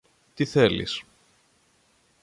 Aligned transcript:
Τι 0.33 0.45
θέλεις; 0.45 1.03